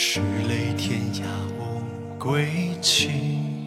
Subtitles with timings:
[0.00, 1.22] 是泪天涯
[1.58, 1.82] 无
[2.18, 3.57] 归期。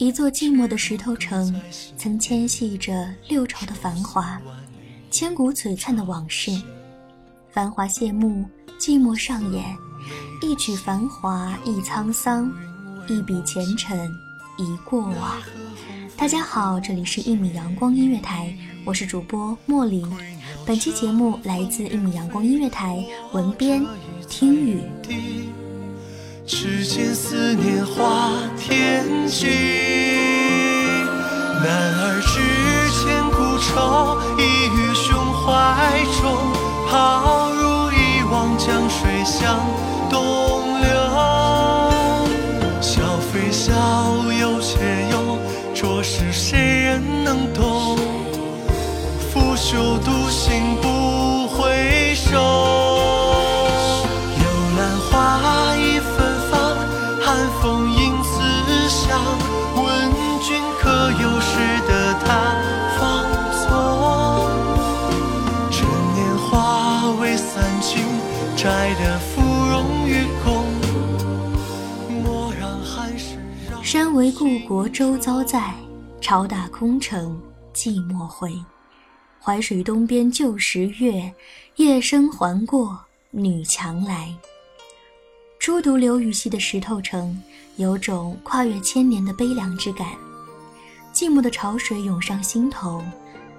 [0.00, 1.54] 一座寂寞的石头城，
[1.94, 4.40] 曾牵系着六朝的繁华，
[5.10, 6.50] 千古璀璨的往事。
[7.50, 8.42] 繁华谢幕，
[8.78, 9.62] 寂寞上演，
[10.40, 12.50] 一曲繁华一沧桑，
[13.08, 14.10] 一笔前尘
[14.56, 15.38] 一过往。
[16.16, 18.56] 大家好，这里是一米阳光音乐台，
[18.86, 20.10] 我是主播莫林。
[20.64, 23.84] 本期节目来自一米阳光音乐台，文编
[24.30, 24.80] 听雨。
[26.46, 29.46] 只见思念化天际，
[33.72, 36.36] 愁，已于胸怀中，
[74.20, 75.72] 为故国周遭在，
[76.20, 77.40] 朝打空城
[77.72, 78.52] 寂寞回。
[79.40, 81.32] 淮水东边旧时月，
[81.76, 83.00] 夜深还过
[83.30, 84.30] 女墙来。
[85.58, 87.30] 初读刘禹锡的《石头城》，
[87.80, 90.08] 有种跨越千年的悲凉之感。
[91.14, 93.02] 寂寞的潮水涌上心头，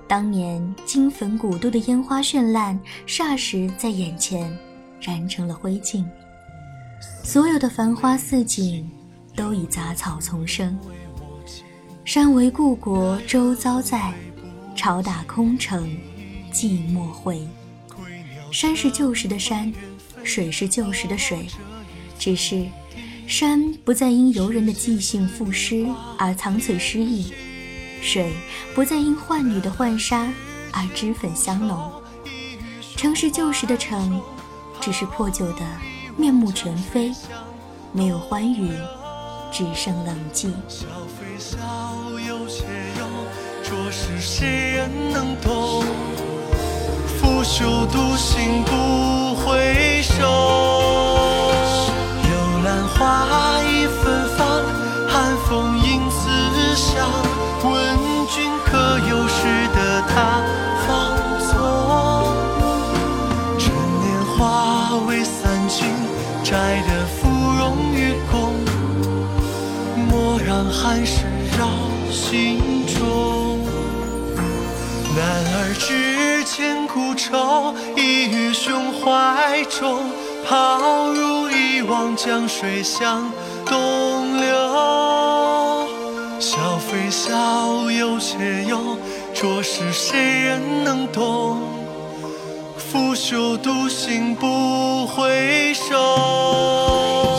[0.08, 4.56] 当年金粉古都的烟花绚烂，霎时在眼前
[5.02, 6.06] 燃成了灰烬。
[7.24, 8.88] 所有的繁花似锦，
[9.36, 10.78] 都已杂草丛生。
[12.04, 14.14] 山为故国周遭在，
[14.76, 15.98] 朝打空城
[16.52, 17.48] 寂寞回。
[18.52, 19.72] 山是旧时的山，
[20.24, 21.48] 水是旧时的水，
[22.20, 22.66] 只是
[23.28, 25.88] 山不再因游人的即兴赋诗
[26.18, 27.32] 而藏翠诗意，
[28.02, 28.34] 水
[28.76, 30.30] 不再因浣女的浣纱
[30.74, 31.92] 而脂粉香浓。
[32.98, 34.22] 城是旧时的城，
[34.82, 35.66] 只是破旧的
[36.18, 37.14] 面目全非，
[37.94, 38.70] 没有欢愉，
[39.52, 40.54] 只剩冷静。
[40.70, 40.86] 笑
[41.20, 41.58] 非笑，
[42.26, 42.64] 有且
[42.98, 43.06] 有，
[43.62, 45.84] 着实谁人能懂？
[47.20, 50.24] 拂袖独行不回首。
[52.24, 52.32] 幽
[52.64, 54.64] 兰花已芬芳，
[55.10, 56.20] 寒风迎思
[56.76, 57.12] 乡。
[57.64, 57.72] 问
[58.28, 58.72] 君可
[59.10, 60.42] 有识得他
[60.88, 60.90] 芳
[61.52, 61.52] 踪？
[63.60, 63.70] 趁
[64.00, 64.06] 年
[64.38, 65.86] 华未散尽，
[66.44, 67.01] 摘得
[70.62, 71.24] 让寒食
[71.58, 71.68] 扰
[72.12, 73.58] 心中。
[75.18, 75.26] 男
[75.56, 80.04] 儿志千古愁，一于胸怀中，
[80.48, 83.32] 抛入一汪江水向
[83.66, 85.90] 东流。
[86.40, 89.00] 笑非笑，有且忧，
[89.34, 91.58] 着实谁人能懂？
[92.78, 97.31] 拂袖独行不回首。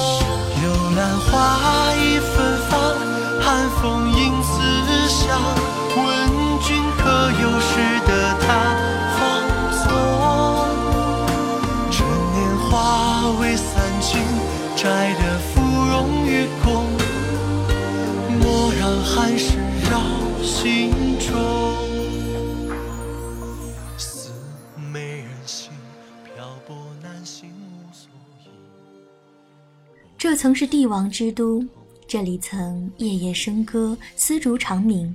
[30.43, 31.65] 曾是帝王之都，
[32.05, 35.15] 这里曾夜夜笙歌，丝竹长鸣。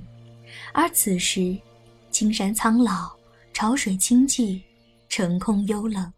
[0.72, 1.54] 而此时，
[2.10, 3.10] 青山苍老，
[3.52, 4.58] 潮水清寂，
[5.06, 6.10] 城空幽冷。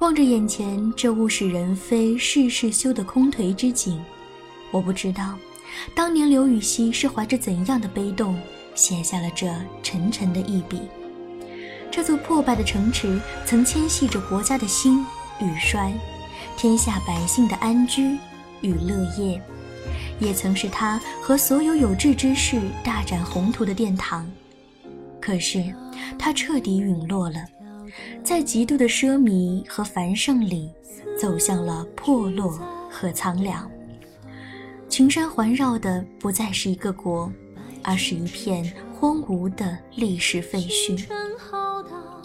[0.00, 4.02] 望着眼前这物是人非、事事休的空颓之景，
[4.70, 5.38] 我不知道，
[5.94, 8.34] 当年刘禹锡是怀着怎样的悲动，
[8.74, 10.80] 写下了这沉沉的一笔。
[11.90, 15.04] 这座破败的城池，曾牵系着国家的兴
[15.38, 15.92] 与衰，
[16.56, 18.16] 天下百姓的安居
[18.62, 19.40] 与乐业，
[20.18, 24.26] 也曾是他和所有有志之士大展宏图的殿堂。
[25.20, 25.62] 可是，
[26.18, 27.44] 他彻底陨落了，
[28.24, 30.70] 在极度的奢靡和繁盛里，
[31.20, 32.58] 走向了破落
[32.90, 33.70] 和苍凉。
[34.88, 37.30] 群山环绕的不再是一个国，
[37.82, 41.06] 而是一片荒芜的历史废墟。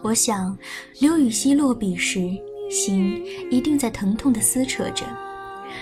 [0.03, 0.57] 我想，
[0.99, 2.31] 刘禹锡落笔时，
[2.71, 5.05] 心一定在疼痛地撕扯着，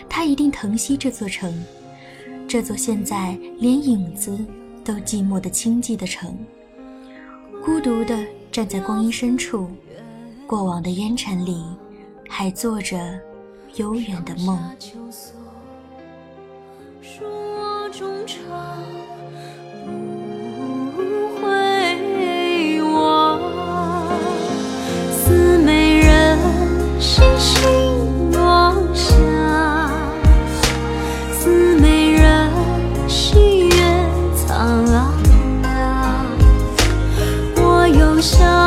[0.09, 1.53] 他一定疼惜这座城，
[2.47, 4.38] 这座现在连影子
[4.83, 6.36] 都寂寞的清寂的城，
[7.63, 9.69] 孤独地站在光阴深处，
[10.47, 11.63] 过往的烟尘里，
[12.27, 12.97] 还做着
[13.75, 14.59] 悠远的梦。
[17.01, 18.83] 说我衷肠
[27.19, 29.06] 心心落霞，
[31.33, 31.50] 思
[31.80, 32.50] 美人
[33.07, 33.75] 喜悦
[34.36, 35.13] 苍凉。
[37.57, 38.58] 我又想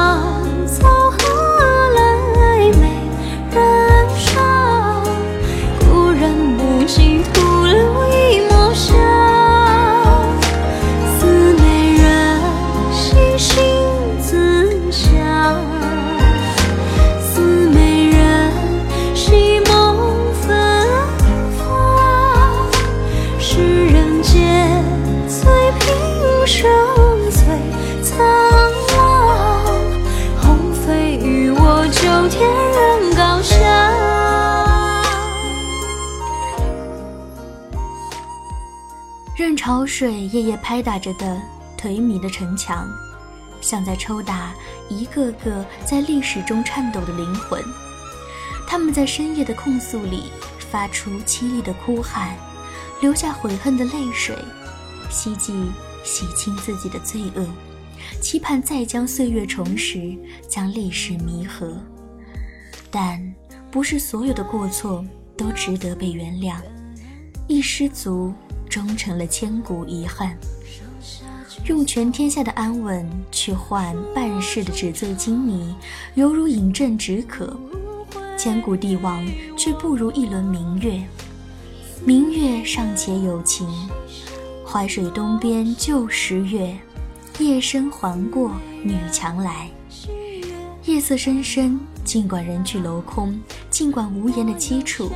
[39.94, 41.38] 水夜夜拍打着的
[41.76, 42.88] 颓靡的城墙，
[43.60, 44.54] 像在抽打
[44.88, 47.62] 一个个在历史中颤抖的灵魂。
[48.66, 52.34] 他们在深夜的控诉里发出凄厉的哭喊，
[53.02, 54.34] 流下悔恨的泪水，
[55.10, 55.70] 希冀
[56.02, 57.46] 洗清自己的罪恶，
[58.18, 60.16] 期盼再将岁月重拾，
[60.48, 61.76] 将历史弥合。
[62.90, 63.22] 但
[63.70, 65.04] 不是所有的过错
[65.36, 66.56] 都值得被原谅，
[67.46, 68.32] 一失足。
[68.72, 70.34] 终成了千古遗憾。
[71.66, 75.74] 用全天下的安稳去换半世的纸醉金迷，
[76.14, 77.54] 犹如饮鸩止渴。
[78.38, 79.22] 千古帝王
[79.58, 81.02] 却不如一轮明月。
[82.02, 83.68] 明月尚且有情，
[84.66, 86.74] 淮水东边旧时月，
[87.40, 88.52] 夜深还过
[88.82, 89.68] 女墙来。
[90.86, 93.38] 夜色深深，尽管人去楼空，
[93.68, 95.10] 尽管无言的凄楚，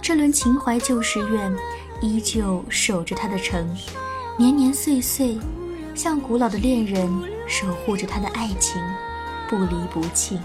[0.00, 1.52] 这轮情怀旧时怨。
[2.00, 3.68] 依旧守着他的城，
[4.36, 5.38] 年年岁岁，
[5.94, 7.08] 像古老的恋人
[7.46, 8.80] 守护着他的爱情，
[9.48, 10.38] 不离不弃。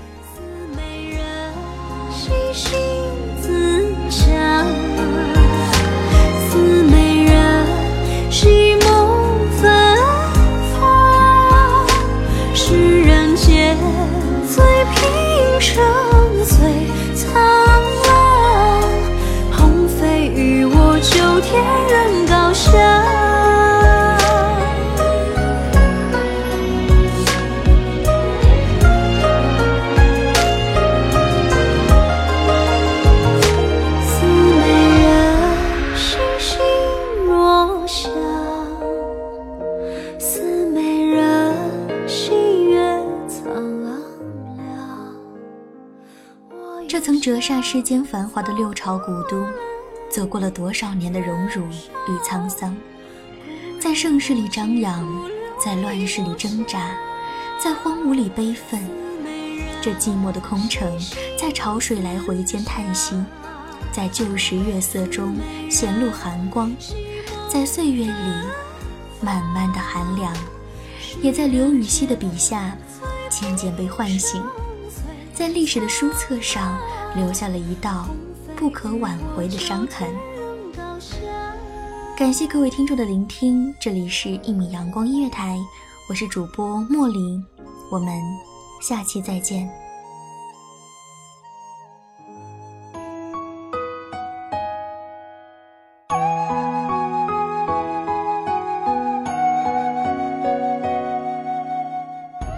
[47.30, 49.46] 折煞世间繁华的六朝古都，
[50.10, 51.62] 走过了多少年的荣辱
[52.08, 52.76] 与沧桑，
[53.80, 55.08] 在盛世里张扬，
[55.64, 56.90] 在乱世里挣扎，
[57.64, 58.82] 在荒芜里悲愤。
[59.80, 60.92] 这寂寞的空城，
[61.38, 63.14] 在潮水来回间叹息，
[63.92, 65.36] 在旧时月色中
[65.70, 66.76] 显露寒光，
[67.48, 68.34] 在岁月里
[69.22, 70.36] 慢慢的寒凉，
[71.22, 72.76] 也在刘禹锡的笔下
[73.30, 74.44] 渐渐被唤醒，
[75.32, 76.76] 在历史的书册上
[77.16, 78.08] 留下了一道
[78.56, 80.08] 不可挽回的伤痕。
[82.18, 85.58] 感谢各位听众的聆听，这里是一米阳光音乐台，
[86.10, 87.44] 我是主播莫林，
[87.92, 88.14] 我们。
[88.82, 89.70] 下期再见。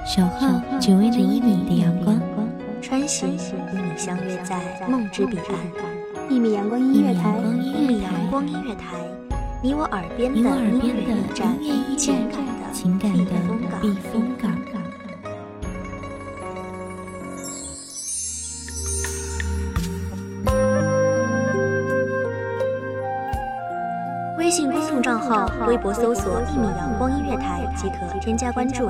[0.06, 0.48] 小号
[0.80, 2.22] 久违的一米的阳光，
[2.92, 5.56] 穿行与你相约在梦之彼岸。
[6.30, 8.98] 一米阳光音乐台，一米阳光音乐台，
[9.64, 11.16] 你我耳边的音乐
[11.62, 12.20] 驿站，
[12.74, 13.32] 情感的
[13.82, 14.52] 避风港。
[24.38, 28.90] 微信公众账号、微博搜索“一米阳光音乐台”即可添加关注。